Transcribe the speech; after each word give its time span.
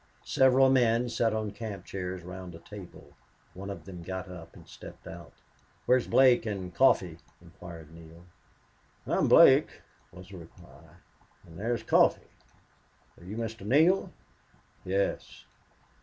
Several 0.25 0.71
men 0.71 1.09
sat 1.09 1.31
on 1.31 1.51
camp 1.51 1.85
chairs 1.85 2.23
round 2.23 2.55
a 2.55 2.57
table. 2.57 3.13
One 3.53 3.69
of 3.69 3.85
them 3.85 4.01
got 4.01 4.27
up 4.27 4.55
and 4.55 4.67
stepped 4.67 5.05
out. 5.05 5.31
"Where's 5.85 6.07
Blake 6.07 6.43
and 6.47 6.73
Coffee?" 6.73 7.19
inquired 7.39 7.93
Neale. 7.93 8.25
"I'm 9.05 9.27
Blake," 9.27 9.69
was 10.11 10.29
the 10.29 10.37
reply, 10.37 10.95
"and 11.45 11.59
there's 11.59 11.83
Coffee. 11.83 12.31
Are 13.19 13.23
you 13.23 13.37
Mr. 13.37 13.63
Neale?" 13.63 14.11
"Yes." 14.85 15.45